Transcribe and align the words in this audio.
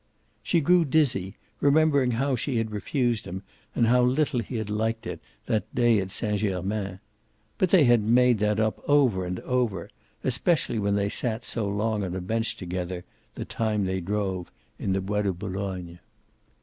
She 0.41 0.61
grew 0.61 0.83
dizzy, 0.83 1.35
remembering 1.59 2.09
how 2.13 2.35
she 2.35 2.57
had 2.57 2.71
refused 2.71 3.25
him, 3.27 3.43
and 3.75 3.85
how 3.85 4.01
little 4.01 4.39
he 4.39 4.55
had 4.55 4.71
liked 4.71 5.05
it, 5.05 5.19
that 5.45 5.75
day 5.75 5.99
at 5.99 6.09
Saint 6.09 6.39
Germain. 6.39 6.99
But 7.59 7.69
they 7.69 7.83
had 7.83 8.01
made 8.01 8.39
that 8.39 8.59
up 8.59 8.81
over 8.89 9.25
and 9.27 9.39
over, 9.41 9.91
especially 10.23 10.79
when 10.79 10.95
they 10.95 11.09
sat 11.09 11.43
so 11.45 11.67
long 11.67 12.03
on 12.03 12.15
a 12.15 12.19
bench 12.19 12.57
together 12.57 13.05
(the 13.35 13.45
time 13.45 13.85
they 13.85 13.99
drove) 14.01 14.51
in 14.79 14.93
the 14.93 15.01
Bois 15.01 15.21
de 15.21 15.33
Boulogne. 15.33 15.99